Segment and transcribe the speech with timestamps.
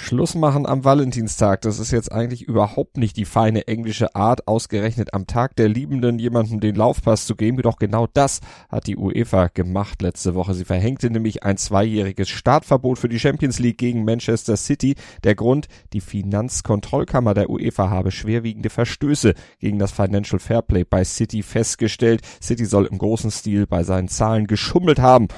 [0.00, 5.12] Schluss machen am Valentinstag, das ist jetzt eigentlich überhaupt nicht die feine englische Art, ausgerechnet
[5.12, 7.58] am Tag der Liebenden jemandem den Laufpass zu geben.
[7.58, 8.40] Doch genau das
[8.70, 10.54] hat die UEFA gemacht letzte Woche.
[10.54, 14.94] Sie verhängte nämlich ein zweijähriges Startverbot für die Champions League gegen Manchester City.
[15.22, 21.42] Der Grund, die Finanzkontrollkammer der UEFA habe schwerwiegende Verstöße gegen das Financial Fairplay bei City
[21.42, 22.22] festgestellt.
[22.42, 25.28] City soll im großen Stil bei seinen Zahlen geschummelt haben.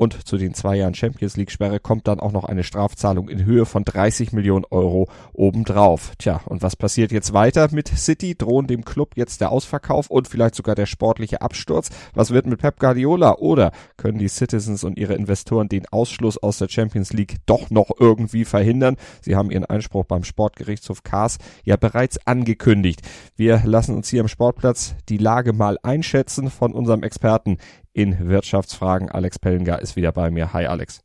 [0.00, 3.44] Und zu den zwei Jahren Champions League Sperre kommt dann auch noch eine Strafzahlung in
[3.44, 6.12] Höhe von 30 Millionen Euro obendrauf.
[6.18, 8.36] Tja, und was passiert jetzt weiter mit City?
[8.36, 11.90] Drohen dem Club jetzt der Ausverkauf und vielleicht sogar der sportliche Absturz?
[12.14, 13.38] Was wird mit Pep Guardiola?
[13.38, 17.90] Oder können die Citizens und ihre Investoren den Ausschluss aus der Champions League doch noch
[17.98, 18.94] irgendwie verhindern?
[19.20, 23.02] Sie haben ihren Einspruch beim Sportgerichtshof Kars ja bereits angekündigt.
[23.34, 27.58] Wir lassen uns hier am Sportplatz die Lage mal einschätzen von unserem Experten
[27.98, 29.10] in Wirtschaftsfragen.
[29.10, 30.52] Alex Pellinger ist wieder bei mir.
[30.52, 31.00] Hi Alex.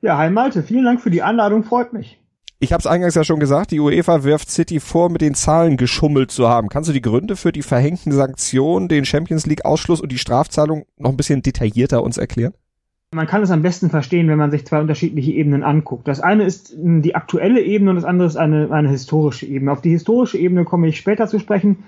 [0.00, 2.18] Ja, hi Malte, vielen Dank für die Einladung, freut mich.
[2.60, 5.76] Ich habe es eingangs ja schon gesagt, die UEFA wirft City vor, mit den Zahlen
[5.76, 6.70] geschummelt zu haben.
[6.70, 10.86] Kannst du die Gründe für die verhängten Sanktionen, den Champions League Ausschluss und die Strafzahlung
[10.96, 12.54] noch ein bisschen detaillierter uns erklären?
[13.14, 16.08] Man kann es am besten verstehen, wenn man sich zwei unterschiedliche Ebenen anguckt.
[16.08, 19.72] Das eine ist die aktuelle Ebene und das andere ist eine, eine historische Ebene.
[19.72, 21.84] Auf die historische Ebene komme ich später zu sprechen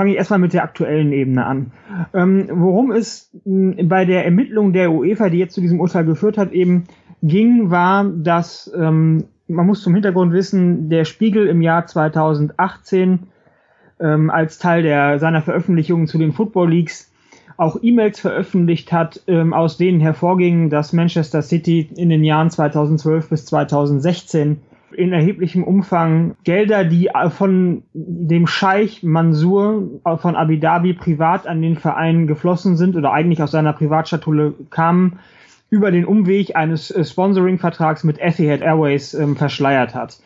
[0.00, 1.72] fange ich erstmal mit der aktuellen Ebene an.
[2.14, 6.52] Ähm, worum es bei der Ermittlung der UEFA, die jetzt zu diesem Urteil geführt hat,
[6.52, 6.84] eben
[7.22, 13.26] ging, war, dass ähm, man muss zum Hintergrund wissen, der Spiegel im Jahr 2018
[14.00, 17.12] ähm, als Teil der, seiner Veröffentlichungen zu den Football Leagues
[17.58, 23.28] auch E-Mails veröffentlicht hat, ähm, aus denen hervorging, dass Manchester City in den Jahren 2012
[23.28, 24.62] bis 2016
[24.92, 31.46] in erheblichem Umfang Gelder, die äh, von dem Scheich Mansur äh, von Abu Dhabi privat
[31.46, 35.18] an den Verein geflossen sind oder eigentlich aus seiner Privatschatulle kamen,
[35.70, 40.18] über den Umweg eines äh, Sponsoring-Vertrags mit Etihad Airways ähm, verschleiert hat.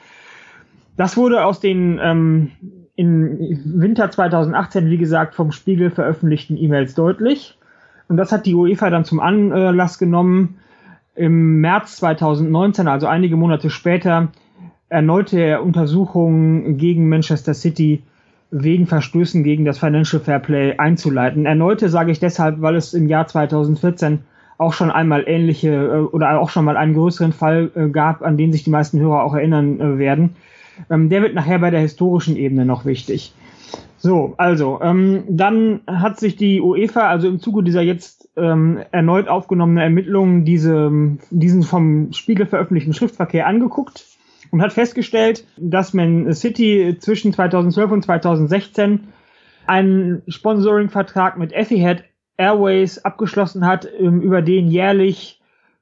[0.96, 2.52] Das wurde aus den ähm,
[2.96, 7.58] im Winter 2018, wie gesagt, vom Spiegel veröffentlichten E-Mails deutlich.
[8.08, 10.58] Und das hat die UEFA dann zum Anlass genommen,
[11.16, 14.28] im März 2019, also einige Monate später,
[14.94, 18.02] erneute Untersuchungen gegen Manchester City
[18.52, 21.46] wegen Verstößen gegen das Financial Fair Play einzuleiten.
[21.46, 24.20] Erneute sage ich deshalb, weil es im Jahr 2014
[24.56, 28.36] auch schon einmal ähnliche äh, oder auch schon mal einen größeren Fall äh, gab, an
[28.36, 30.36] den sich die meisten Hörer auch erinnern äh, werden.
[30.88, 33.34] Ähm, der wird nachher bei der historischen Ebene noch wichtig.
[33.98, 39.26] So, also, ähm, dann hat sich die UEFA, also im Zuge dieser jetzt ähm, erneut
[39.26, 40.92] aufgenommenen Ermittlungen, diese,
[41.30, 44.13] diesen vom Spiegel veröffentlichten Schriftverkehr angeguckt
[44.54, 49.08] und hat festgestellt, dass Man City zwischen 2012 und 2016
[49.66, 52.04] einen Sponsoring-Vertrag mit Etihad
[52.36, 55.40] Airways abgeschlossen hat, ähm, über den jährlich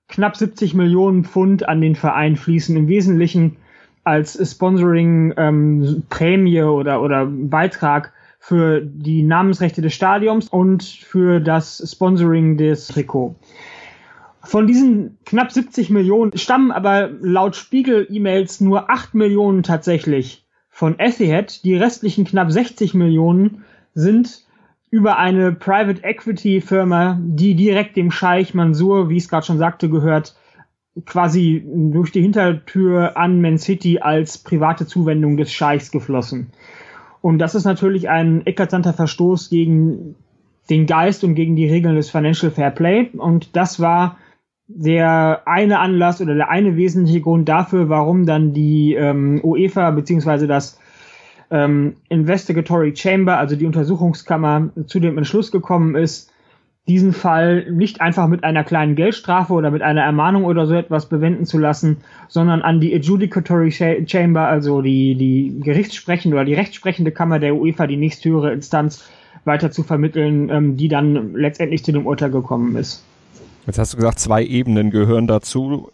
[0.08, 3.58] knapp 70 Millionen Pfund an den Verein fließen, im Wesentlichen
[4.04, 12.56] als Sponsoring-Prämie ähm, oder, oder Beitrag für die Namensrechte des Stadions und für das Sponsoring
[12.56, 13.36] des Trikot.
[14.44, 21.64] Von diesen knapp 70 Millionen stammen aber laut Spiegel-E-Mails nur 8 Millionen tatsächlich von Etihad.
[21.64, 23.64] Die restlichen knapp 60 Millionen
[23.94, 24.44] sind
[24.90, 29.58] über eine Private Equity Firma, die direkt dem Scheich Mansur, wie ich es gerade schon
[29.58, 30.34] sagte, gehört,
[31.06, 36.52] quasi durch die Hintertür an Man City als private Zuwendung des Scheichs geflossen.
[37.22, 40.16] Und das ist natürlich ein eklatanter Verstoß gegen
[40.68, 43.10] den Geist und gegen die Regeln des Financial Fair Play.
[43.16, 44.18] Und das war
[44.74, 50.46] der eine Anlass oder der eine wesentliche Grund dafür, warum dann die ähm, UEFA beziehungsweise
[50.46, 50.78] das
[51.50, 56.32] ähm, Investigatory Chamber, also die Untersuchungskammer, zu dem Entschluss gekommen ist,
[56.88, 61.08] diesen Fall nicht einfach mit einer kleinen Geldstrafe oder mit einer Ermahnung oder so etwas
[61.08, 67.12] bewenden zu lassen, sondern an die Adjudicatory Chamber, also die, die gerichtssprechende oder die rechtssprechende
[67.12, 69.08] Kammer der UEFA, die nächsthöhere Instanz,
[69.44, 73.04] weiter zu vermitteln, ähm, die dann letztendlich zu dem Urteil gekommen ist.
[73.66, 75.90] Jetzt hast du gesagt, zwei Ebenen gehören dazu.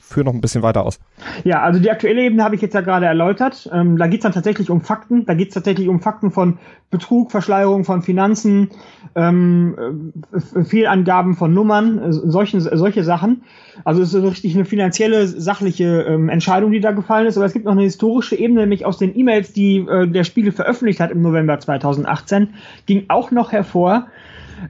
[0.00, 1.00] Führ noch ein bisschen weiter aus.
[1.42, 3.68] Ja, also die aktuelle Ebene habe ich jetzt ja gerade erläutert.
[3.72, 5.24] Ähm, da geht es dann tatsächlich um Fakten.
[5.24, 6.58] Da geht es tatsächlich um Fakten von
[6.90, 8.68] Betrug, Verschleierung von Finanzen,
[9.14, 13.42] ähm, äh, Fehlangaben von Nummern, äh, solchen, solche Sachen.
[13.84, 17.38] Also es ist richtig eine finanzielle, sachliche ähm, Entscheidung, die da gefallen ist.
[17.38, 20.52] Aber es gibt noch eine historische Ebene, nämlich aus den E-Mails, die äh, der Spiegel
[20.52, 22.50] veröffentlicht hat im November 2018,
[22.84, 24.08] ging auch noch hervor,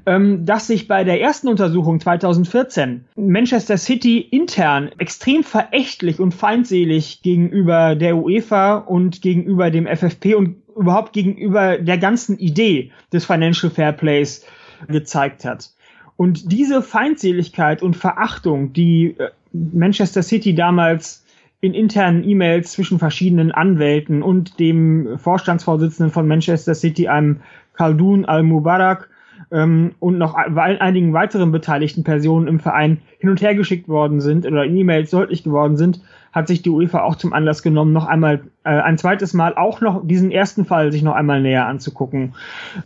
[0.06, 7.22] ähm, dass sich bei der ersten Untersuchung 2014 Manchester City intern extrem verächtlich und feindselig
[7.22, 13.70] gegenüber der UEFA und gegenüber dem FFP und überhaupt gegenüber der ganzen Idee des Financial
[13.70, 14.44] Fair Plays
[14.88, 15.70] gezeigt hat.
[16.16, 21.24] Und diese Feindseligkeit und Verachtung, die äh, Manchester City damals
[21.60, 27.40] in internen E-Mails zwischen verschiedenen Anwälten und dem Vorstandsvorsitzenden von Manchester City, einem
[27.74, 29.08] Khaldun al-Mubarak,
[29.52, 34.46] ähm, und noch einigen weiteren beteiligten Personen im Verein hin und her geschickt worden sind
[34.46, 36.00] oder in E-Mails deutlich geworden sind,
[36.32, 39.82] hat sich die UEFA auch zum Anlass genommen, noch einmal äh, ein zweites Mal auch
[39.82, 42.34] noch diesen ersten Fall sich noch einmal näher anzugucken.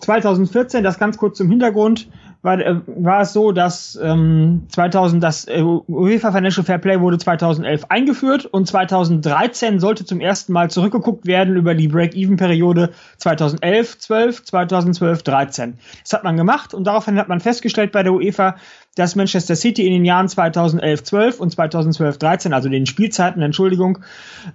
[0.00, 2.08] 2014, das ganz kurz zum Hintergrund,
[2.42, 7.18] war, äh, war es so, dass ähm, 2000 das äh, UEFA Financial Fair Play wurde
[7.18, 14.44] 2011 eingeführt und 2013 sollte zum ersten Mal zurückgeguckt werden über die Break-Even-Periode 2011, 12,
[14.44, 15.78] 2012, 13.
[16.02, 18.56] Das hat man gemacht und daraufhin hat man festgestellt bei der UEFA,
[18.94, 23.98] dass Manchester City in den Jahren 2011, 12 und 2012, 13, also den Spielzeiten, Entschuldigung,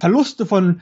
[0.00, 0.80] Verluste von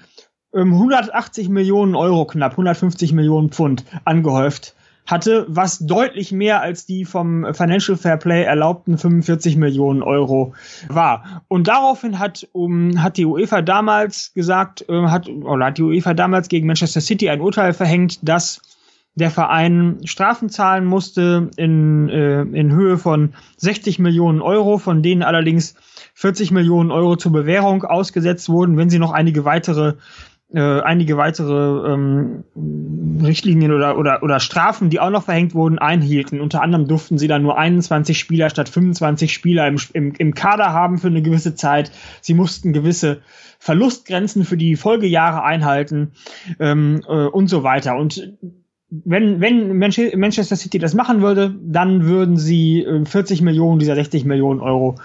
[0.54, 4.74] ähm, 180 Millionen Euro knapp, 150 Millionen Pfund angehäuft
[5.06, 10.54] hatte, was deutlich mehr als die vom Financial Fair Play erlaubten 45 Millionen Euro
[10.88, 11.42] war.
[11.48, 16.14] Und daraufhin hat, um, hat die UEFA damals gesagt, äh, hat, oder hat die UEFA
[16.14, 18.60] damals gegen Manchester City ein Urteil verhängt, dass
[19.14, 25.22] der Verein Strafen zahlen musste in, äh, in Höhe von 60 Millionen Euro, von denen
[25.22, 25.74] allerdings
[26.14, 29.94] 40 Millionen Euro zur Bewährung ausgesetzt wurden, wenn sie noch einige weitere
[30.52, 32.44] äh, einige weitere ähm,
[33.22, 36.40] Richtlinien oder, oder, oder Strafen, die auch noch verhängt wurden, einhielten.
[36.40, 40.72] Unter anderem durften sie dann nur 21 Spieler statt 25 Spieler im, im, im Kader
[40.72, 41.92] haben für eine gewisse Zeit.
[42.20, 43.20] Sie mussten gewisse
[43.58, 46.12] Verlustgrenzen für die Folgejahre einhalten
[46.58, 47.96] ähm, äh, und so weiter.
[47.96, 48.32] Und
[48.90, 54.24] wenn, wenn Manchester City das machen würde, dann würden sie 40 äh, Millionen dieser 60
[54.24, 54.96] Millionen Euro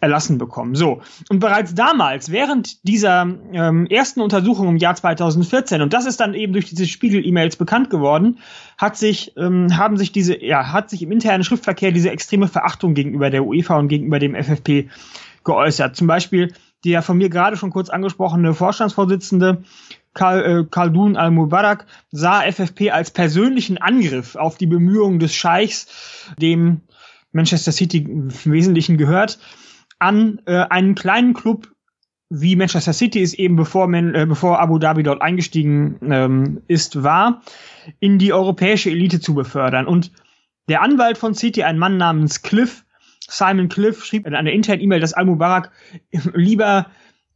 [0.00, 0.74] erlassen bekommen.
[0.74, 1.00] So.
[1.28, 6.34] Und bereits damals, während dieser ähm, ersten Untersuchung im Jahr 2014, und das ist dann
[6.34, 8.38] eben durch diese Spiegel-E-Mails bekannt geworden,
[8.78, 12.94] hat sich, ähm, haben sich diese, ja, hat sich im internen Schriftverkehr diese extreme Verachtung
[12.94, 14.88] gegenüber der UEFA und gegenüber dem FFP
[15.44, 15.96] geäußert.
[15.96, 16.52] Zum Beispiel
[16.84, 19.64] der von mir gerade schon kurz angesprochene Vorstandsvorsitzende
[20.14, 25.88] Karl, äh, Khaldun al-Mubarak sah FFP als persönlichen Angriff auf die Bemühungen des Scheichs,
[26.40, 26.82] dem
[27.32, 29.38] Manchester City im Wesentlichen gehört,
[29.98, 31.68] an äh, einen kleinen Club
[32.28, 37.02] wie Manchester City ist eben bevor, man, äh, bevor Abu Dhabi dort eingestiegen ähm, ist,
[37.02, 37.42] war,
[38.00, 39.86] in die europäische Elite zu befördern.
[39.86, 40.10] Und
[40.68, 42.84] der Anwalt von City, ein Mann namens Cliff,
[43.20, 45.70] Simon Cliff, schrieb in einer internen E-Mail, dass Al-Mubarak
[46.34, 46.86] lieber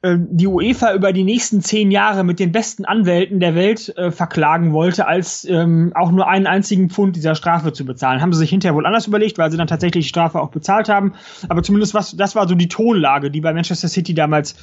[0.02, 4.73] die UEFA über die nächsten zehn Jahre mit den besten Anwälten der Welt äh, verklagen
[4.73, 8.23] wollte, als ähm, auch nur einen einzigen Pfund dieser Strafe zu bezahlen.
[8.23, 10.88] Haben sie sich hinterher wohl anders überlegt, weil sie dann tatsächlich die Strafe auch bezahlt
[10.88, 11.12] haben.
[11.50, 14.55] Aber zumindest was, das war so die Tonlage, die bei Manchester City damals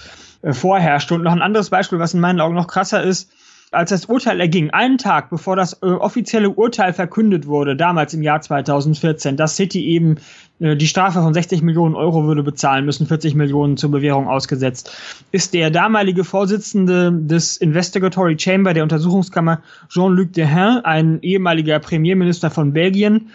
[0.42, 1.14] äh, vorherrschte.
[1.14, 3.32] Und noch ein anderes Beispiel, was in meinen Augen noch krasser ist,
[3.72, 8.22] als das Urteil erging, einen Tag bevor das äh, offizielle Urteil verkündet wurde, damals im
[8.22, 10.16] Jahr 2014, dass City eben
[10.60, 14.96] äh, die Strafe von 60 Millionen Euro würde bezahlen müssen, 40 Millionen zur Bewährung ausgesetzt,
[15.32, 22.72] ist der damalige Vorsitzende des Investigatory Chamber der Untersuchungskammer Jean-Luc Dehaene, ein ehemaliger Premierminister von
[22.72, 23.32] Belgien,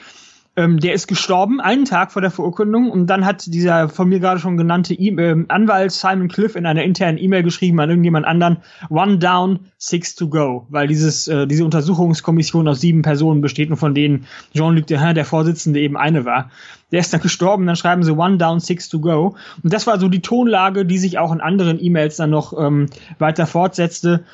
[0.54, 2.90] ähm, der ist gestorben, einen Tag vor der Verurkundung.
[2.90, 6.66] Und dann hat dieser von mir gerade schon genannte e äh, Anwalt Simon Cliff in
[6.66, 8.58] einer internen E-Mail geschrieben an irgendjemand anderen,
[8.90, 10.66] one down, six to go.
[10.68, 15.24] Weil dieses, äh, diese Untersuchungskommission aus sieben Personen besteht und von denen Jean-Luc Dehaene, der
[15.24, 16.50] Vorsitzende, eben eine war.
[16.90, 19.36] Der ist dann gestorben, dann schreiben sie one down, six to go.
[19.62, 22.86] Und das war so die Tonlage, die sich auch in anderen E-Mails dann noch ähm,
[23.18, 24.24] weiter fortsetzte.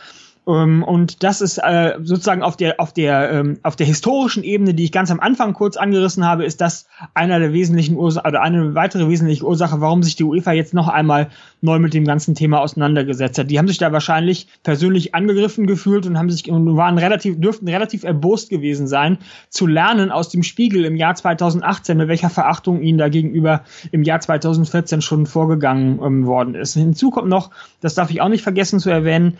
[0.48, 4.72] Ähm, und das ist äh, sozusagen auf der auf der ähm, auf der historischen Ebene,
[4.72, 8.40] die ich ganz am Anfang kurz angerissen habe, ist das einer der wesentlichen Ursachen oder
[8.40, 11.28] eine weitere wesentliche Ursache, warum sich die UEFA jetzt noch einmal
[11.60, 13.50] neu mit dem ganzen Thema auseinandergesetzt hat.
[13.50, 17.68] Die haben sich da wahrscheinlich persönlich angegriffen gefühlt und haben sich und waren relativ dürften
[17.68, 19.18] relativ erbost gewesen sein,
[19.50, 24.02] zu lernen aus dem Spiegel im Jahr 2018, mit welcher Verachtung ihnen da gegenüber im
[24.02, 26.74] Jahr 2014 schon vorgegangen ähm, worden ist.
[26.74, 27.50] Hinzu kommt noch,
[27.80, 29.36] das darf ich auch nicht vergessen zu erwähnen,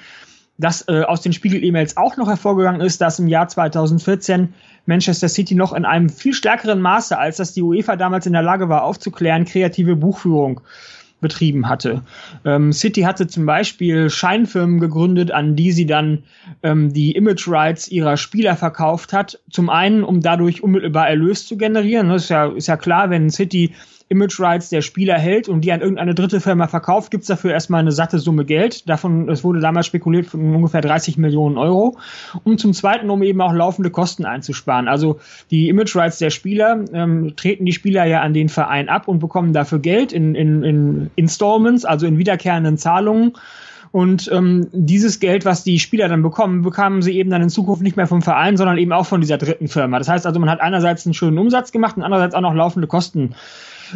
[0.59, 4.53] dass äh, aus den Spiegel-E-Mails auch noch hervorgegangen ist, dass im Jahr 2014
[4.87, 8.43] Manchester City noch in einem viel stärkeren Maße, als das die UEFA damals in der
[8.43, 10.61] Lage war aufzuklären, kreative Buchführung
[11.21, 12.03] betrieben hatte.
[12.45, 16.25] Ähm, City hatte zum Beispiel Scheinfirmen gegründet, an die sie dann
[16.63, 19.41] ähm, die Image Rights ihrer Spieler verkauft hat.
[19.51, 22.09] Zum einen, um dadurch unmittelbar Erlös zu generieren.
[22.09, 23.75] Das ist ja, ist ja klar, wenn City
[24.11, 27.81] Image Rights der Spieler hält und die an irgendeine dritte Firma verkauft, gibt's dafür erstmal
[27.81, 28.89] eine satte Summe Geld.
[28.89, 31.99] Davon, es wurde damals spekuliert von ungefähr 30 Millionen Euro.
[32.43, 34.89] Und zum Zweiten, um eben auch laufende Kosten einzusparen.
[34.89, 39.09] Also die Image Rights der Spieler ähm, treten die Spieler ja an den Verein ab
[39.09, 43.35] und bekommen dafür Geld in, in, in Installments, also in wiederkehrenden Zahlungen.
[43.91, 47.83] Und ähm, dieses Geld, was die Spieler dann bekommen, bekamen sie eben dann in Zukunft
[47.83, 49.99] nicht mehr vom Verein, sondern eben auch von dieser dritten Firma.
[49.99, 52.87] Das heißt also, man hat einerseits einen schönen Umsatz gemacht und andererseits auch noch laufende
[52.87, 53.35] Kosten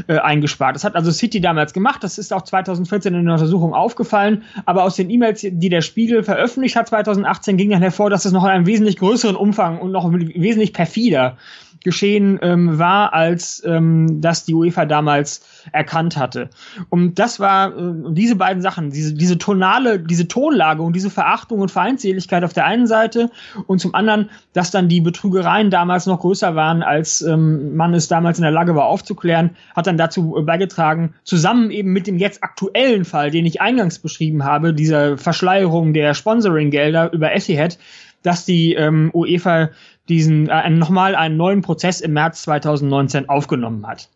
[0.06, 0.74] äh, eingespart.
[0.74, 2.02] Das hat also City damals gemacht.
[2.02, 4.42] Das ist auch 2014 in der Untersuchung aufgefallen.
[4.64, 8.32] Aber aus den E-Mails, die der Spiegel veröffentlicht hat 2018, ging dann hervor, dass es
[8.32, 11.36] noch in einem wesentlich größeren Umfang und noch wesentlich perfider
[11.84, 16.50] geschehen ähm, war, als ähm, das die UEFA damals erkannt hatte.
[16.90, 21.60] Und das war äh, diese beiden Sachen, diese, diese tonale, diese Tonlage und diese Verachtung
[21.60, 23.30] und Feindseligkeit auf der einen Seite
[23.66, 28.08] und zum anderen, dass dann die Betrügereien damals noch größer waren, als ähm, man es
[28.08, 32.42] damals in der Lage war aufzuklären, hat dann dazu beigetragen, zusammen eben mit dem jetzt
[32.42, 37.78] aktuellen Fall, den ich eingangs beschrieben habe, dieser Verschleierung der Sponsoring-Gelder über Etihad,
[38.22, 39.70] dass die ähm, UEFA
[40.08, 44.08] diesen äh, nochmal einen neuen Prozess im März 2019 aufgenommen hat.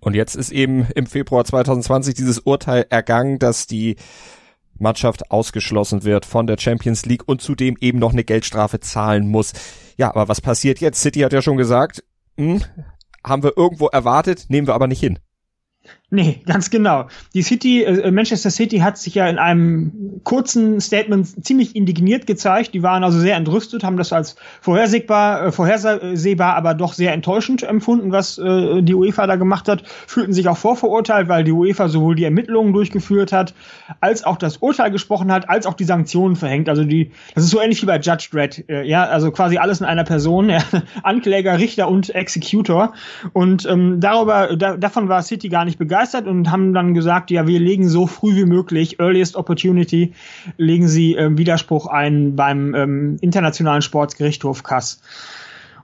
[0.00, 3.96] Und jetzt ist eben im Februar 2020 dieses Urteil ergangen, dass die
[4.78, 9.52] Mannschaft ausgeschlossen wird von der Champions League und zudem eben noch eine Geldstrafe zahlen muss.
[9.96, 11.00] Ja, aber was passiert jetzt?
[11.00, 12.04] City hat ja schon gesagt,
[12.36, 12.62] hm,
[13.24, 15.18] haben wir irgendwo erwartet, nehmen wir aber nicht hin.
[16.14, 17.08] Nee, ganz genau.
[17.34, 22.72] Die City, äh, Manchester City hat sich ja in einem kurzen Statement ziemlich indigniert gezeigt.
[22.72, 27.64] Die waren also sehr entrüstet, haben das als vorhersehbar, äh, vorhersehbar, aber doch sehr enttäuschend
[27.64, 29.82] empfunden, was äh, die UEFA da gemacht hat.
[30.06, 33.52] Fühlten sich auch vorverurteilt, weil die UEFA sowohl die Ermittlungen durchgeführt hat,
[34.00, 36.68] als auch das Urteil gesprochen hat, als auch die Sanktionen verhängt.
[36.68, 39.80] Also die, das ist so ähnlich wie bei Judge Dredd, äh, ja, also quasi alles
[39.80, 40.62] in einer Person, ja,
[41.02, 42.92] Ankläger, Richter und Executor.
[43.32, 47.30] Und ähm, darüber, da, davon war City gar nicht begeistert begeistert und haben dann gesagt,
[47.30, 50.12] ja, wir legen so früh wie möglich, earliest opportunity,
[50.56, 55.00] legen sie äh, Widerspruch ein beim ähm, Internationalen Sportsgerichtshof Kass.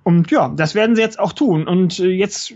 [0.02, 1.66] Und ja, das werden sie jetzt auch tun.
[1.66, 2.54] Und äh, jetzt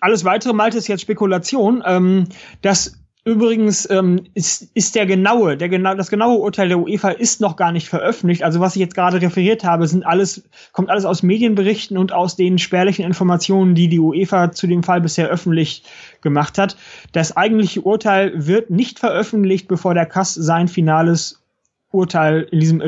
[0.00, 1.82] alles weitere, Malte, ist jetzt Spekulation.
[1.86, 2.24] Ähm,
[2.60, 7.40] das Übrigens ähm, ist, ist der genaue, der genau, das genaue Urteil der UEFA ist
[7.40, 8.42] noch gar nicht veröffentlicht.
[8.42, 12.34] Also was ich jetzt gerade referiert habe, sind alles, kommt alles aus Medienberichten und aus
[12.34, 15.84] den spärlichen Informationen, die die UEFA zu dem Fall bisher öffentlich
[16.20, 16.76] gemacht hat.
[17.12, 21.40] Das eigentliche Urteil wird nicht veröffentlicht, bevor der Kass sein finales
[21.92, 22.82] Urteil in diesem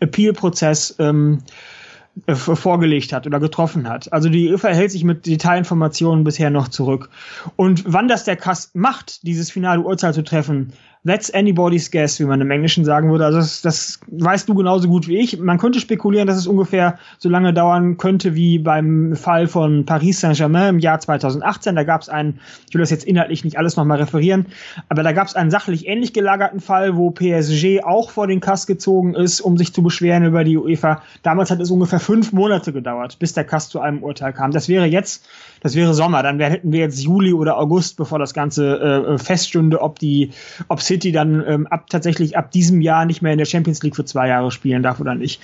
[0.00, 1.79] Appeal-Prozess ähm, äh,
[2.28, 4.12] vorgelegt hat oder getroffen hat.
[4.12, 7.10] Also die UEFA hält sich mit Detailinformationen bisher noch zurück.
[7.56, 12.24] Und wann das der Kass macht, dieses finale Urteil zu treffen, That's anybody's guess, wie
[12.24, 13.24] man im Englischen sagen würde.
[13.24, 15.38] Also das, das weißt du genauso gut wie ich.
[15.38, 20.20] Man könnte spekulieren, dass es ungefähr so lange dauern könnte wie beim Fall von Paris
[20.20, 21.74] Saint-Germain im Jahr 2018.
[21.74, 24.48] Da gab es einen, ich will das jetzt inhaltlich nicht alles nochmal referieren,
[24.90, 28.66] aber da gab es einen sachlich ähnlich gelagerten Fall, wo PSG auch vor den Kass
[28.66, 31.02] gezogen ist, um sich zu beschweren über die UEFA.
[31.22, 34.50] Damals hat es ungefähr fünf Monate gedauert, bis der Kass zu einem Urteil kam.
[34.50, 35.26] Das wäre jetzt,
[35.62, 36.22] das wäre Sommer.
[36.22, 40.32] Dann wär, hätten wir jetzt Juli oder August, bevor das Ganze äh, feststünde, ob die,
[40.68, 43.94] ob City dann ähm, ab tatsächlich ab diesem Jahr nicht mehr in der Champions League
[43.94, 45.40] für zwei Jahre spielen darf oder nicht.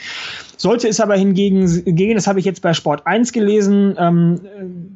[0.57, 4.41] Sollte es aber hingegen gehen, das habe ich jetzt bei Sport 1 gelesen, ähm,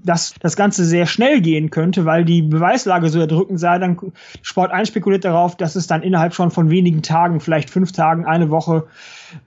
[0.02, 3.97] dass das Ganze sehr schnell gehen könnte, weil die Beweislage so erdrückend sei, dann
[4.42, 8.25] Sport 1 spekuliert darauf, dass es dann innerhalb schon von wenigen Tagen, vielleicht fünf Tagen,
[8.25, 8.87] eine Woche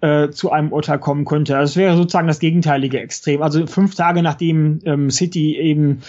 [0.02, 1.58] äh, zu einem Urteil kommen könnte.
[1.58, 3.42] Also es wäre sozusagen das gegenteilige Extrem.
[3.42, 6.02] Also fünf Tage nachdem ähm, City eben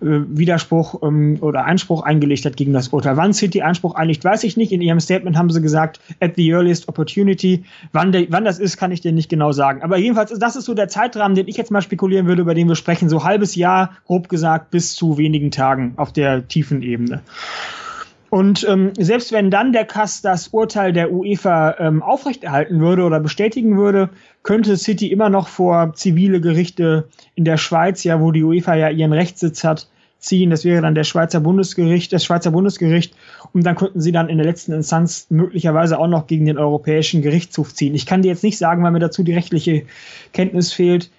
[0.00, 3.16] äh, Widerspruch ähm, oder Einspruch eingelegt hat gegen das Urteil.
[3.16, 4.72] Wann City Einspruch einlegt, weiß ich nicht.
[4.72, 7.64] In ihrem Statement haben sie gesagt, at the earliest opportunity.
[7.92, 9.82] Wann, de, wann das ist, kann ich dir nicht genau sagen.
[9.82, 12.68] Aber jedenfalls, das ist so der Zeitrahmen, den ich jetzt mal spekulieren würde, über den
[12.68, 13.08] wir sprechen.
[13.08, 17.22] So halbes Jahr, grob gesagt, bis zu wenigen Tagen auf der tiefen Ebene.
[18.30, 23.18] Und ähm, selbst wenn dann der Kass das Urteil der UEFA ähm, aufrechterhalten würde oder
[23.18, 24.08] bestätigen würde,
[24.44, 28.88] könnte City immer noch vor zivile Gerichte in der Schweiz, ja, wo die UEFA ja
[28.88, 29.88] ihren Rechtssitz hat,
[30.20, 30.50] ziehen.
[30.50, 33.16] Das wäre dann der Schweizer Bundesgericht, das Schweizer Bundesgericht.
[33.52, 37.22] Und dann könnten sie dann in der letzten Instanz möglicherweise auch noch gegen den Europäischen
[37.22, 37.96] Gerichtshof ziehen.
[37.96, 39.86] Ich kann dir jetzt nicht sagen, weil mir dazu die rechtliche
[40.32, 41.10] Kenntnis fehlt,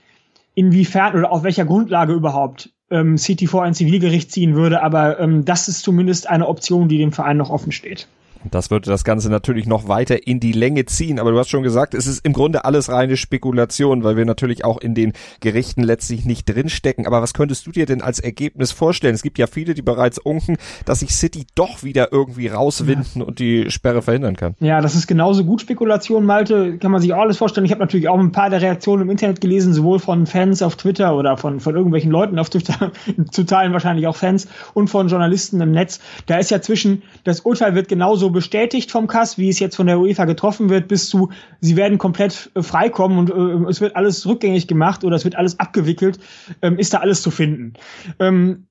[0.55, 5.45] inwiefern oder auf welcher Grundlage überhaupt ähm, City vor ein Zivilgericht ziehen würde, aber ähm,
[5.45, 8.07] das ist zumindest eine Option, die dem Verein noch offen steht.
[8.49, 11.19] Das würde das Ganze natürlich noch weiter in die Länge ziehen.
[11.19, 14.65] Aber du hast schon gesagt, es ist im Grunde alles reine Spekulation, weil wir natürlich
[14.65, 17.05] auch in den Gerichten letztlich nicht drinstecken.
[17.05, 19.13] Aber was könntest du dir denn als Ergebnis vorstellen?
[19.13, 23.23] Es gibt ja viele, die bereits unken, dass sich City doch wieder irgendwie rauswinden ja.
[23.23, 24.55] und die Sperre verhindern kann.
[24.59, 26.77] Ja, das ist genauso gut Spekulation, Malte.
[26.77, 27.65] Kann man sich auch alles vorstellen.
[27.65, 30.75] Ich habe natürlich auch ein paar der Reaktionen im Internet gelesen, sowohl von Fans auf
[30.75, 32.91] Twitter oder von, von irgendwelchen Leuten auf Twitter,
[33.31, 35.99] zu Teilen wahrscheinlich auch Fans und von Journalisten im Netz.
[36.25, 39.87] Da ist ja zwischen, das Urteil wird genauso bestätigt vom Kass, wie es jetzt von
[39.87, 43.95] der UEFA getroffen wird, bis zu, sie werden komplett äh, freikommen und äh, es wird
[43.95, 46.19] alles rückgängig gemacht oder es wird alles abgewickelt,
[46.61, 47.73] ähm, ist da alles zu finden.
[48.19, 48.67] Ähm,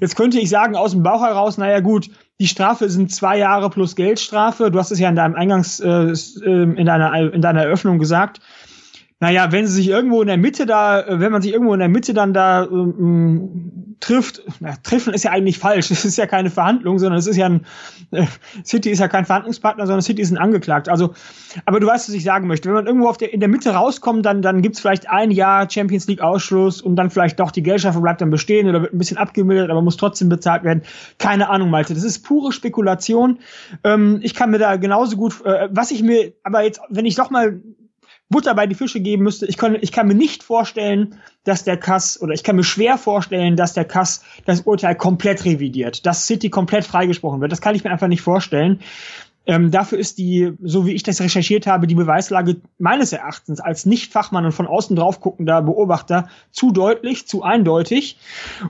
[0.00, 3.70] jetzt könnte ich sagen aus dem Bauch heraus, naja gut, die Strafe sind zwei Jahre
[3.70, 4.70] plus Geldstrafe.
[4.70, 6.12] Du hast es ja in deinem Eingangs, äh,
[6.44, 8.40] ähm, in deiner, in deiner Eröffnung gesagt
[9.18, 11.80] naja, wenn sie sich irgendwo in der Mitte da, äh, wenn man sich irgendwo in
[11.80, 16.26] der Mitte dann da ähm, trifft, na, treffen ist ja eigentlich falsch, es ist ja
[16.26, 17.64] keine Verhandlung, sondern es ist ja ein,
[18.10, 18.26] äh,
[18.62, 20.90] City ist ja kein Verhandlungspartner, sondern City ist ein Angeklagt.
[20.90, 21.14] Also,
[21.64, 22.68] aber du weißt, was ich sagen möchte.
[22.68, 25.70] Wenn man irgendwo auf der, in der Mitte rauskommt, dann, dann gibt's vielleicht ein Jahr
[25.70, 28.98] Champions League Ausschluss und dann vielleicht doch die Geldstrafe bleibt dann bestehen oder wird ein
[28.98, 30.82] bisschen abgemildert, aber muss trotzdem bezahlt werden.
[31.16, 31.94] Keine Ahnung, Malte.
[31.94, 33.38] Das ist pure Spekulation.
[33.82, 37.14] Ähm, ich kann mir da genauso gut, äh, was ich mir, aber jetzt, wenn ich
[37.14, 37.62] doch mal
[38.28, 39.46] Butter bei die Fische geben müsste.
[39.46, 42.98] Ich kann, ich kann mir nicht vorstellen, dass der Kass, oder ich kann mir schwer
[42.98, 47.52] vorstellen, dass der Kass das Urteil komplett revidiert, dass City komplett freigesprochen wird.
[47.52, 48.80] Das kann ich mir einfach nicht vorstellen.
[49.46, 53.86] Ähm, dafür ist die, so wie ich das recherchiert habe, die Beweislage meines Erachtens als
[53.86, 58.18] Nicht-Fachmann und von außen drauf guckender Beobachter zu deutlich, zu eindeutig.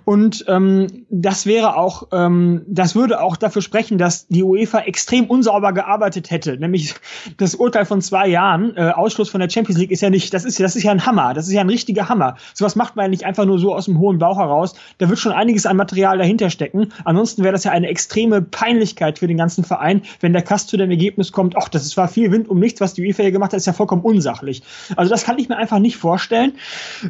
[0.05, 5.27] Und ähm, das wäre auch, ähm, das würde auch dafür sprechen, dass die UEFA extrem
[5.27, 6.59] unsauber gearbeitet hätte.
[6.59, 6.95] Nämlich
[7.39, 10.45] das Urteil von zwei Jahren, äh, Ausschluss von der Champions League ist ja nicht, das
[10.45, 12.37] ist, das ist ja ein Hammer, das ist ja ein richtiger Hammer.
[12.55, 14.75] Sowas macht man ja nicht einfach nur so aus dem hohen Bauch heraus.
[14.99, 16.93] Da wird schon einiges an Material dahinter stecken.
[17.05, 20.91] Ansonsten wäre das ja eine extreme Peinlichkeit für den ganzen Verein, wenn der Zu dem
[20.91, 23.59] Ergebnis kommt, ach, das war viel Wind um nichts, was die UEFA hier gemacht hat,
[23.59, 24.63] ist ja vollkommen unsachlich.
[24.97, 26.53] Also das kann ich mir einfach nicht vorstellen.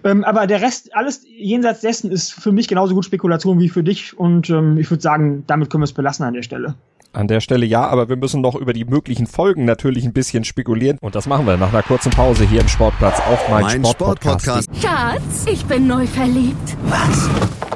[0.04, 3.82] Ähm, aber der Rest, alles jenseits dessen ist für mich genauso gut Spekulation wie für
[3.82, 4.18] dich.
[4.18, 6.74] Und ähm, ich würde sagen, damit können wir es belassen an der Stelle.
[7.12, 10.44] An der Stelle ja, aber wir müssen noch über die möglichen Folgen natürlich ein bisschen
[10.44, 10.98] spekulieren.
[11.00, 14.64] Und das machen wir nach einer kurzen Pause hier im Sportplatz auf mein, mein Sportpodcast.
[14.64, 16.76] Sport Schatz, ich bin neu verliebt.
[16.84, 17.75] Was?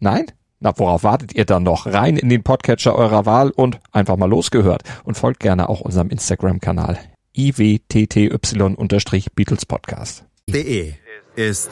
[0.00, 0.26] Nein?
[0.60, 1.84] Na, worauf wartet ihr dann noch?
[1.86, 4.82] Rein in den Podcatcher eurer Wahl und einfach mal losgehört.
[5.04, 6.98] Und folgt gerne auch unserem Instagram-Kanal
[7.36, 10.24] iwtty-Beatles Podcast.
[10.46, 10.94] De
[11.36, 11.70] ist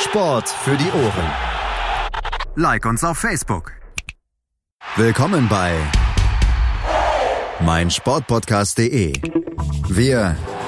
[0.00, 1.30] Sport für die Ohren.
[2.56, 3.70] Like uns auf Facebook.
[4.96, 5.76] Willkommen bei
[7.60, 9.12] meinsportpodcast.de.
[9.88, 10.36] Wir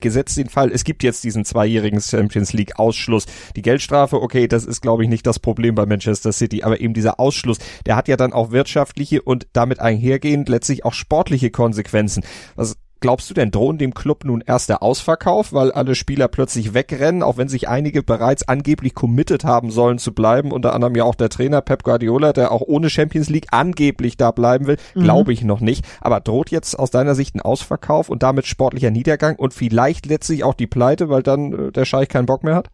[0.00, 3.26] gesetzt den Fall, es gibt jetzt diesen zweijährigen Champions League Ausschluss.
[3.56, 6.94] Die Geldstrafe, okay, das ist glaube ich nicht das Problem bei Manchester City, aber eben
[6.94, 12.24] dieser Ausschluss, der hat ja dann auch wirtschaftliche und damit einhergehend letztlich auch sportliche Konsequenzen.
[12.54, 16.72] Was Glaubst du denn, drohen dem Club nun erst der Ausverkauf, weil alle Spieler plötzlich
[16.72, 21.04] wegrennen, auch wenn sich einige bereits angeblich committed haben sollen zu bleiben, unter anderem ja
[21.04, 25.02] auch der Trainer Pep Guardiola, der auch ohne Champions League angeblich da bleiben will, mhm.
[25.02, 25.84] glaube ich noch nicht.
[26.00, 30.42] Aber droht jetzt aus deiner Sicht ein Ausverkauf und damit sportlicher Niedergang und vielleicht letztlich
[30.42, 32.68] auch die Pleite, weil dann äh, der Scheich keinen Bock mehr hat?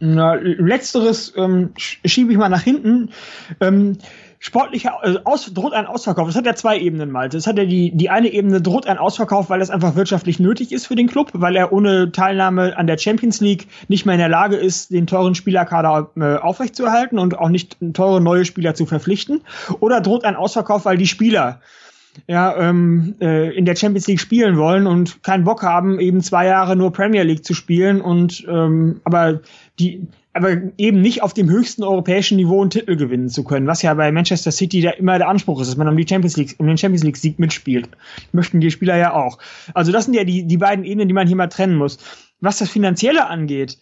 [0.00, 3.10] Na, letzteres ähm, schiebe ich mal nach hinten.
[3.60, 3.98] Ähm,
[4.38, 6.28] sportlicher also aus, droht ein Ausverkauf.
[6.28, 7.36] Das hat ja zwei Ebenen, Malte.
[7.36, 10.72] Das hat ja die, die eine Ebene droht ein Ausverkauf, weil es einfach wirtschaftlich nötig
[10.72, 14.20] ist für den Club, weil er ohne Teilnahme an der Champions League nicht mehr in
[14.20, 18.86] der Lage ist, den teuren Spielerkader äh, aufrechtzuerhalten und auch nicht teure neue Spieler zu
[18.86, 19.42] verpflichten.
[19.80, 21.60] Oder droht ein Ausverkauf, weil die Spieler
[22.26, 26.46] ja, ähm, äh, in der Champions League spielen wollen und keinen Bock haben, eben zwei
[26.46, 29.40] Jahre nur Premier League zu spielen und ähm, aber
[29.78, 33.82] die aber eben nicht auf dem höchsten europäischen Niveau einen Titel gewinnen zu können, was
[33.82, 36.54] ja bei Manchester City da immer der Anspruch ist, dass man um die Champions League,
[36.58, 37.88] um den Champions League Sieg mitspielt.
[38.32, 39.38] Möchten die Spieler ja auch.
[39.74, 41.98] Also das sind ja die, die beiden Ebenen, die man hier mal trennen muss.
[42.40, 43.78] Was das Finanzielle angeht,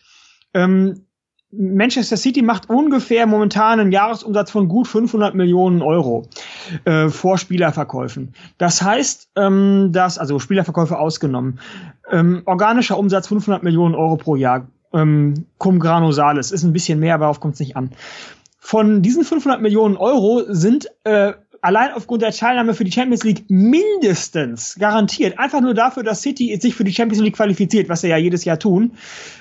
[0.54, 1.06] ähm,
[1.52, 6.28] Manchester City macht ungefähr momentan einen Jahresumsatz von gut 500 Millionen Euro
[6.84, 8.34] äh, vor Spielerverkäufen.
[8.58, 11.60] Das heißt, ähm, dass, also Spielerverkäufe ausgenommen,
[12.10, 14.66] ähm, organischer Umsatz 500 Millionen Euro pro Jahr
[14.96, 16.50] ähm, cum grano salis.
[16.50, 17.90] Ist ein bisschen mehr, aber darauf kommt es nicht an.
[18.58, 23.44] Von diesen 500 Millionen Euro sind äh, allein aufgrund der Teilnahme für die Champions League
[23.48, 28.08] mindestens garantiert, einfach nur dafür, dass City sich für die Champions League qualifiziert, was sie
[28.08, 28.92] ja jedes Jahr tun,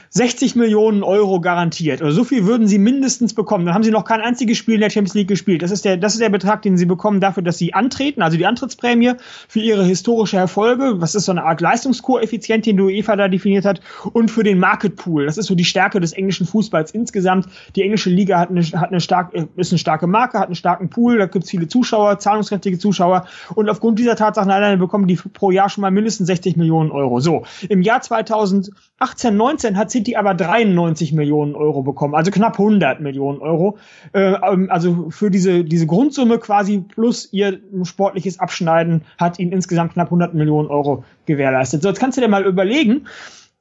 [0.09, 2.01] 60 Millionen Euro garantiert.
[2.01, 3.65] Oder so viel würden sie mindestens bekommen.
[3.65, 5.61] Dann haben sie noch kein einziges Spiel in der Champions League gespielt.
[5.61, 8.37] Das ist der, das ist der Betrag, den sie bekommen dafür, dass sie antreten, also
[8.37, 9.13] die Antrittsprämie
[9.47, 10.95] für ihre historische Erfolge.
[11.01, 13.81] Was ist so eine Art Leistungskoeffizient, den die UEFA da definiert hat?
[14.13, 15.25] Und für den Market Pool.
[15.25, 17.47] Das ist so die Stärke des englischen Fußballs insgesamt.
[17.75, 20.89] Die englische Liga hat eine, hat eine starke, ist eine starke Marke, hat einen starken
[20.89, 21.17] Pool.
[21.17, 23.27] Da gibt es viele Zuschauer, zahlungskräftige Zuschauer.
[23.55, 27.19] Und aufgrund dieser Tatsachen alleine bekommen die pro Jahr schon mal mindestens 60 Millionen Euro.
[27.19, 27.43] So.
[27.69, 33.39] Im Jahr 2018, 19 hat City aber 93 Millionen Euro bekommen, also knapp 100 Millionen
[33.39, 33.77] Euro.
[34.11, 39.93] Äh, ähm, also für diese, diese Grundsumme quasi plus ihr sportliches Abschneiden hat ihnen insgesamt
[39.93, 41.81] knapp 100 Millionen Euro gewährleistet.
[41.81, 43.07] So, jetzt kannst du dir mal überlegen,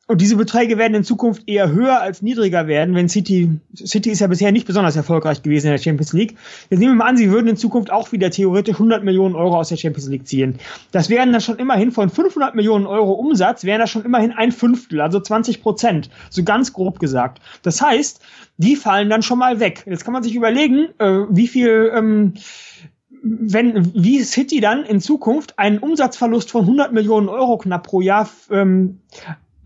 [0.07, 4.21] und diese Beträge werden in Zukunft eher höher als niedriger werden, wenn City, City ist
[4.21, 6.37] ja bisher nicht besonders erfolgreich gewesen in der Champions League.
[6.69, 9.59] Jetzt nehmen wir mal an, sie würden in Zukunft auch wieder theoretisch 100 Millionen Euro
[9.59, 10.59] aus der Champions League ziehen.
[10.93, 14.53] Das wären dann schon immerhin von 500 Millionen Euro Umsatz, wären das schon immerhin ein
[14.53, 16.11] Fünftel, also 20 Prozent.
[16.29, 17.41] So ganz grob gesagt.
[17.63, 18.21] Das heißt,
[18.59, 19.85] die fallen dann schon mal weg.
[19.87, 22.35] Jetzt kann man sich überlegen, äh, wie viel, ähm,
[23.23, 28.29] wenn, wie City dann in Zukunft einen Umsatzverlust von 100 Millionen Euro knapp pro Jahr
[28.51, 29.01] ähm,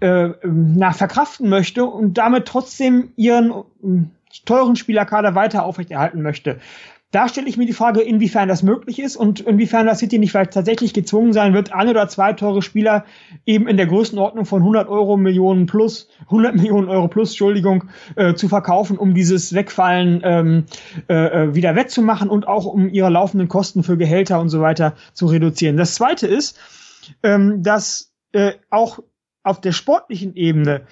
[0.00, 6.58] äh, nach verkraften möchte und damit trotzdem ihren äh, teuren Spielerkader weiter aufrechterhalten möchte.
[7.10, 10.30] Da stelle ich mir die Frage, inwiefern das möglich ist und inwiefern das City nicht
[10.30, 13.06] vielleicht tatsächlich gezwungen sein wird, ein oder zwei teure Spieler
[13.46, 17.84] eben in der Größenordnung von 100 Euro Millionen plus, 100 Millionen Euro plus, Entschuldigung,
[18.16, 20.64] äh, zu verkaufen, um dieses Wegfallen ähm,
[21.08, 24.94] äh, äh, wieder wettzumachen und auch um ihre laufenden Kosten für Gehälter und so weiter
[25.14, 25.78] zu reduzieren.
[25.78, 26.58] Das zweite ist,
[27.22, 28.98] ähm, dass äh, auch
[29.48, 30.82] auf der sportlichen Ebene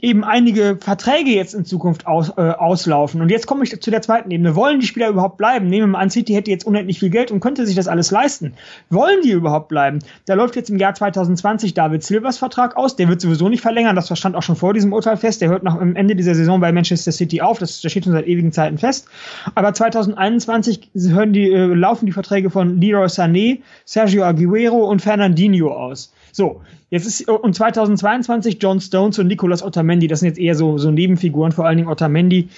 [0.00, 3.20] eben einige Verträge jetzt in Zukunft aus, äh, auslaufen.
[3.20, 4.54] Und jetzt komme ich zu der zweiten Ebene.
[4.54, 5.66] Wollen die Spieler überhaupt bleiben?
[5.66, 8.54] Nehmen wir an, City hätte jetzt unendlich viel Geld und könnte sich das alles leisten.
[8.90, 9.98] Wollen die überhaupt bleiben?
[10.26, 12.94] Da läuft jetzt im Jahr 2020 David Silvers Vertrag aus.
[12.94, 13.96] Der wird sowieso nicht verlängern.
[13.96, 15.40] Das stand auch schon vor diesem Urteil fest.
[15.40, 17.58] Der hört nach am Ende dieser Saison bei Manchester City auf.
[17.58, 19.08] Das, das steht schon seit ewigen Zeiten fest.
[19.56, 25.72] Aber 2021 hören die, äh, laufen die Verträge von Leroy Sané, Sergio Aguero und Fernandinho
[25.72, 26.12] aus.
[26.30, 30.78] So, jetzt ist und 2022 John Stones und Nicolas Otamendi, das sind jetzt eher so,
[30.78, 32.48] so Nebenfiguren, vor allen Dingen Otamendi.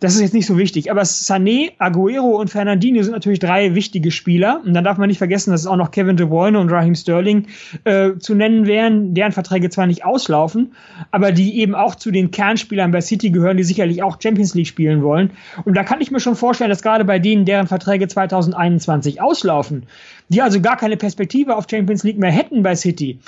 [0.00, 0.90] Das ist jetzt nicht so wichtig.
[0.90, 4.60] Aber Sané, Aguero und Fernandinho sind natürlich drei wichtige Spieler.
[4.62, 6.94] Und dann darf man nicht vergessen, dass es auch noch Kevin De Bruyne und Raheem
[6.94, 7.46] Sterling
[7.84, 10.74] äh, zu nennen wären, deren Verträge zwar nicht auslaufen,
[11.10, 14.66] aber die eben auch zu den Kernspielern bei City gehören, die sicherlich auch Champions League
[14.66, 15.30] spielen wollen.
[15.64, 19.84] Und da kann ich mir schon vorstellen, dass gerade bei denen, deren Verträge 2021 auslaufen,
[20.28, 23.18] die also gar keine Perspektive auf Champions League mehr hätten bei City,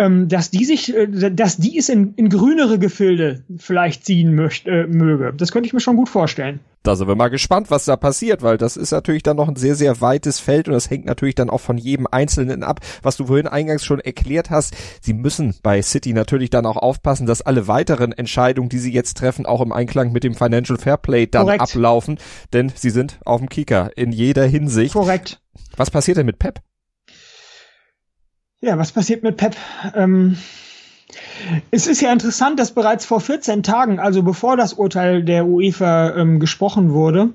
[0.00, 4.70] ähm, dass die sich, äh, dass die es in, in grünere Gefilde vielleicht ziehen möchte,
[4.70, 5.34] äh, möge.
[5.36, 6.60] Das könnte ich mir schon gut vorstellen.
[6.82, 9.56] Da sind wir mal gespannt, was da passiert, weil das ist natürlich dann noch ein
[9.56, 12.80] sehr, sehr weites Feld und das hängt natürlich dann auch von jedem Einzelnen ab.
[13.02, 17.26] Was du vorhin eingangs schon erklärt hast, sie müssen bei City natürlich dann auch aufpassen,
[17.26, 21.26] dass alle weiteren Entscheidungen, die sie jetzt treffen, auch im Einklang mit dem Financial Fairplay
[21.26, 21.60] dann Korrekt.
[21.60, 22.18] ablaufen,
[22.54, 24.94] denn sie sind auf dem Kicker in jeder Hinsicht.
[24.94, 25.42] Korrekt.
[25.76, 26.62] Was passiert denn mit Pep?
[28.62, 29.56] Ja, was passiert mit Pep?
[29.94, 30.36] Ähm,
[31.70, 36.14] es ist ja interessant, dass bereits vor 14 Tagen, also bevor das Urteil der UEFA
[36.14, 37.30] ähm, gesprochen wurde,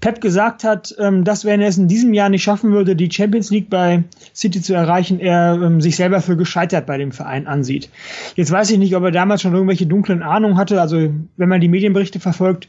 [0.00, 3.10] Pep gesagt hat, ähm, dass wenn er es in diesem Jahr nicht schaffen würde, die
[3.10, 7.46] Champions League bei City zu erreichen, er ähm, sich selber für gescheitert bei dem Verein
[7.46, 7.88] ansieht.
[8.34, 10.80] Jetzt weiß ich nicht, ob er damals schon irgendwelche dunklen Ahnungen hatte.
[10.80, 12.68] Also wenn man die Medienberichte verfolgt,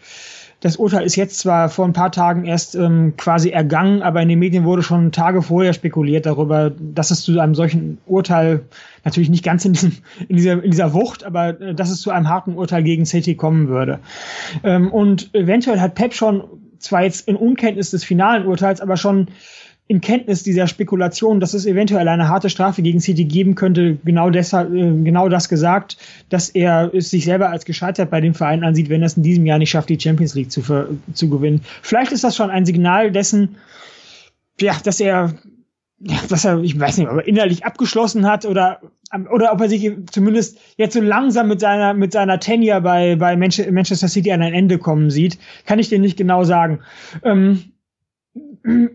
[0.63, 4.30] das Urteil ist jetzt zwar vor ein paar Tagen erst ähm, quasi ergangen, aber in
[4.30, 8.62] den Medien wurde schon Tage vorher spekuliert darüber, dass es zu einem solchen Urteil
[9.04, 9.91] natürlich nicht ganz in, diesem,
[10.30, 13.36] in, dieser, in dieser Wucht, aber äh, dass es zu einem harten Urteil gegen City
[13.36, 13.99] kommen würde.
[14.63, 16.45] Ähm, und eventuell hat Pep schon
[16.80, 19.28] zwar jetzt in Unkenntnis des finalen Urteils, aber schon
[19.87, 24.29] in Kenntnis dieser Spekulation, dass es eventuell eine harte Strafe gegen City geben könnte, genau
[24.29, 25.97] deshalb, äh, genau das gesagt,
[26.29, 29.23] dass er es sich selber als gescheitert bei dem Verein ansieht, wenn er es in
[29.23, 30.61] diesem Jahr nicht schafft, die Champions League zu,
[31.13, 31.61] zu gewinnen.
[31.81, 33.57] Vielleicht ist das schon ein Signal dessen,
[34.59, 35.33] ja, dass er,
[35.99, 38.79] ja, dass er, ich weiß nicht, ob er innerlich abgeschlossen hat oder,
[39.31, 43.35] oder ob er sich zumindest jetzt so langsam mit seiner, mit seiner Tenure bei, bei
[43.35, 46.79] Manchester City an ein Ende kommen sieht, kann ich dir nicht genau sagen.
[47.23, 47.72] Ähm,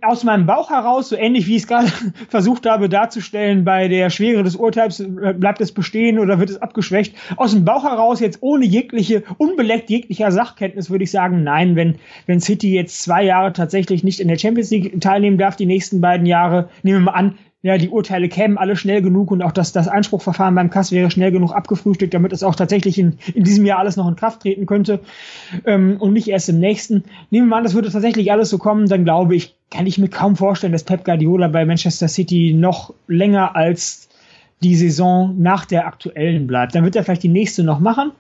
[0.01, 1.89] aus meinem Bauch heraus, so ähnlich wie ich es gerade
[2.29, 6.63] versucht habe darzustellen, bei der Schwere des Urteils äh, bleibt es bestehen oder wird es
[6.63, 7.15] abgeschwächt.
[7.37, 11.97] Aus dem Bauch heraus jetzt ohne jegliche, unbeleckt jeglicher Sachkenntnis würde ich sagen, nein, wenn,
[12.25, 16.01] wenn City jetzt zwei Jahre tatsächlich nicht in der Champions League teilnehmen darf, die nächsten
[16.01, 19.51] beiden Jahre, nehmen wir mal an, ja, die Urteile kämen alle schnell genug und auch
[19.51, 23.43] das, das Einspruchverfahren beim Kass wäre schnell genug abgefrühstückt, damit es auch tatsächlich in, in
[23.43, 25.01] diesem Jahr alles noch in Kraft treten könnte
[25.65, 27.05] ähm, und nicht erst im nächsten.
[27.31, 30.09] Nehmen wir an, das würde tatsächlich alles so kommen, dann glaube ich, kann ich mir
[30.09, 34.09] kaum vorstellen, dass Pep Guardiola bei Manchester City noch länger als
[34.63, 36.75] die Saison nach der aktuellen bleibt.
[36.75, 38.13] Dann wird er vielleicht die nächste noch machen,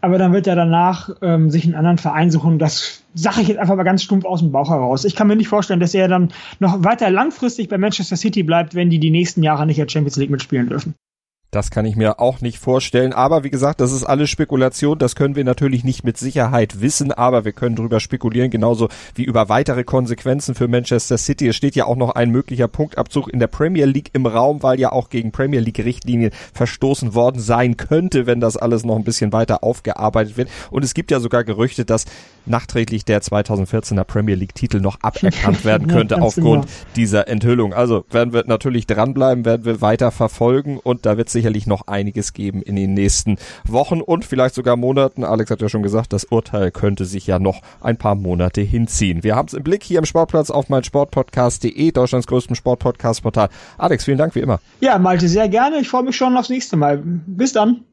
[0.00, 2.58] aber dann wird er danach ähm, sich einen anderen Verein suchen.
[2.58, 5.04] Das sage ich jetzt einfach mal ganz stumpf aus dem Bauch heraus.
[5.04, 8.74] Ich kann mir nicht vorstellen, dass er dann noch weiter langfristig bei Manchester City bleibt,
[8.74, 10.94] wenn die die nächsten Jahre nicht in der Champions League mitspielen dürfen.
[11.54, 13.12] Das kann ich mir auch nicht vorstellen.
[13.12, 14.98] Aber wie gesagt, das ist alles Spekulation.
[14.98, 19.22] Das können wir natürlich nicht mit Sicherheit wissen, aber wir können darüber spekulieren, genauso wie
[19.22, 21.46] über weitere Konsequenzen für Manchester City.
[21.46, 24.80] Es steht ja auch noch ein möglicher Punktabzug in der Premier League im Raum, weil
[24.80, 29.04] ja auch gegen Premier League Richtlinien verstoßen worden sein könnte, wenn das alles noch ein
[29.04, 30.48] bisschen weiter aufgearbeitet wird.
[30.72, 32.06] Und es gibt ja sogar Gerüchte, dass
[32.46, 37.72] nachträglich der 2014er Premier League Titel noch aberkannt werden könnte aufgrund dieser Enthüllung.
[37.72, 41.88] Also werden wir natürlich dranbleiben, werden wir weiter verfolgen und da wird sich sicherlich noch
[41.88, 43.36] einiges geben in den nächsten
[43.68, 45.24] Wochen und vielleicht sogar Monaten.
[45.24, 49.22] Alex hat ja schon gesagt, das Urteil könnte sich ja noch ein paar Monate hinziehen.
[49.22, 53.50] Wir haben es im Blick hier im Sportplatz auf mein Sportpodcast.de, Deutschlands größtem Sportpodcast-Portal.
[53.76, 54.58] Alex, vielen Dank wie immer.
[54.80, 55.80] Ja, Malte, sehr gerne.
[55.80, 57.02] Ich freue mich schon aufs nächste Mal.
[57.04, 57.84] Bis dann.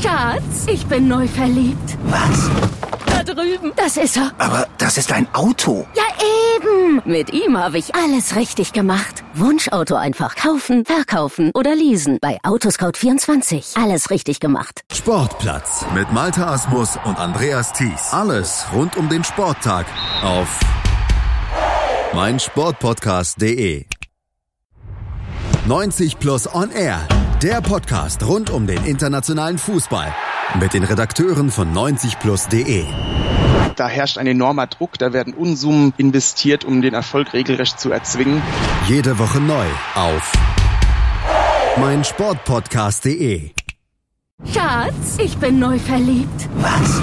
[0.00, 1.98] Schatz, ich bin neu verliebt.
[2.04, 2.50] Was?
[3.24, 3.72] Da drüben.
[3.76, 4.32] Das ist er.
[4.38, 5.86] Aber das ist ein Auto.
[5.94, 6.02] Ja,
[6.56, 7.02] eben.
[7.04, 9.22] Mit ihm habe ich alles richtig gemacht.
[9.34, 12.18] Wunschauto einfach kaufen, verkaufen oder leasen.
[12.20, 13.80] Bei Autoscout24.
[13.80, 14.82] Alles richtig gemacht.
[14.92, 18.12] Sportplatz mit Malta Asmus und Andreas Thies.
[18.12, 19.86] Alles rund um den Sporttag
[20.22, 20.58] auf
[22.14, 23.86] meinsportpodcast.de.
[25.66, 27.06] 90 Plus On Air.
[27.42, 30.14] Der Podcast rund um den internationalen Fußball.
[30.60, 32.84] Mit den Redakteuren von 90plus.de.
[33.74, 38.40] Da herrscht ein enormer Druck, da werden Unsummen investiert, um den Erfolg regelrecht zu erzwingen.
[38.86, 40.32] Jede Woche neu auf
[41.78, 43.50] meinsportpodcast.de.
[44.44, 46.48] Schatz, ich bin neu verliebt.
[46.60, 47.02] Was?